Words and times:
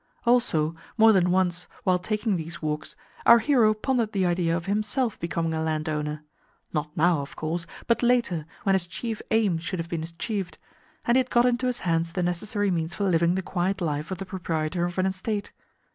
Also, 0.25 0.73
more 0.97 1.13
than 1.13 1.29
once, 1.29 1.67
while 1.83 1.99
taking 1.99 2.35
these 2.35 2.59
walks, 2.59 2.95
our 3.27 3.37
hero 3.37 3.71
pondered 3.75 4.13
the 4.13 4.25
idea 4.25 4.57
of 4.57 4.65
himself 4.65 5.19
becoming 5.19 5.53
a 5.53 5.61
landowner 5.61 6.23
not 6.73 6.97
now, 6.97 7.19
of 7.19 7.35
course, 7.35 7.67
but 7.85 8.01
later, 8.01 8.47
when 8.63 8.73
his 8.73 8.87
chief 8.87 9.21
aim 9.29 9.59
should 9.59 9.77
have 9.77 9.89
been 9.89 10.01
achieved, 10.01 10.57
and 11.05 11.17
he 11.17 11.19
had 11.19 11.29
got 11.29 11.45
into 11.45 11.67
his 11.67 11.81
hands 11.81 12.13
the 12.13 12.23
necessary 12.23 12.71
means 12.71 12.95
for 12.95 13.03
living 13.07 13.35
the 13.35 13.43
quiet 13.43 13.79
life 13.79 14.09
of 14.09 14.17
the 14.17 14.25
proprietor 14.25 14.85
of 14.85 14.97
an 14.97 15.05
estate. 15.05 15.51